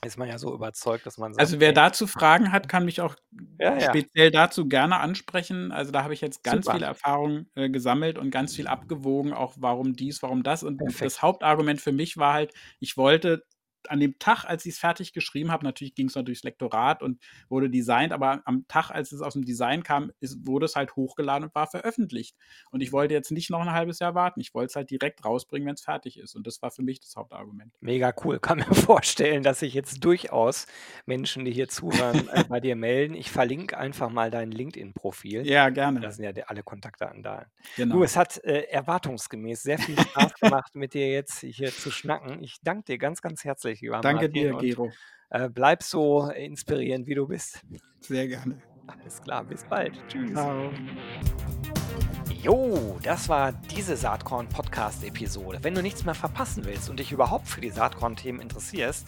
[0.06, 2.86] ist man ja so überzeugt, dass man sagt, Also wer nee, dazu Fragen hat, kann
[2.86, 3.16] mich auch
[3.60, 5.72] ja, ja, speziell dazu gerne ansprechen.
[5.72, 9.34] Also da habe ich jetzt ganz super, viele Erfahrungen äh, gesammelt und ganz viel abgewogen,
[9.34, 10.64] auch warum dies, warum das.
[10.64, 11.02] Und perfekt.
[11.02, 13.44] das Hauptargument für mich war halt, ich wollte
[13.90, 17.02] an dem Tag, als ich es fertig geschrieben habe, natürlich ging es noch durchs Lektorat
[17.04, 17.20] und
[17.50, 20.96] wurde designt, aber am Tag, als es aus dem Design kam, ist, wurde es halt
[20.96, 22.36] hochgeladen und war veröffentlicht.
[22.72, 24.40] Und ich wollte jetzt nicht noch ein halbes Jahr warten.
[24.42, 26.36] Ich wollte es halt direkt rausbringen, wenn es fertig ist.
[26.36, 27.74] Und das war für mich das Hauptargument.
[27.82, 28.40] Mega cool.
[28.40, 30.66] Kann mir vorstellen, dass sich jetzt durchaus
[31.06, 33.14] Menschen, die hier zuhören, äh, bei dir melden.
[33.16, 35.46] Ich verlinke einfach mal dein LinkedIn-Profil.
[35.48, 36.12] Ja, Da gerne.
[36.12, 37.46] sind ja alle Kontakte an da.
[37.76, 38.04] Du, Genau.
[38.04, 42.42] es hat äh, erwartungsgemäß sehr viel Spaß gemacht, mit dir jetzt hier zu schnacken.
[42.44, 44.92] Ich danke dir ganz, ganz herzlich, lieber Danke Martin, dir, und Gero.
[45.30, 47.62] äh, bleib so inspirierend, wie du bist.
[48.00, 48.62] Sehr gerne.
[48.88, 49.94] Alles klar, bis bald.
[50.08, 50.32] Tschüss.
[50.34, 50.72] Ciao.
[52.42, 55.60] Jo, das war diese Saatkorn-Podcast-Episode.
[55.62, 59.08] Wenn du nichts mehr verpassen willst und dich überhaupt für die Saatkorn-Themen interessierst,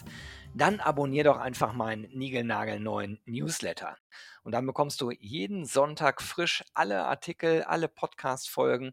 [0.54, 3.98] dann abonnier doch einfach meinen niegelnagelneuen Newsletter.
[4.42, 8.92] Und dann bekommst du jeden Sonntag frisch alle Artikel, alle Podcast-Folgen,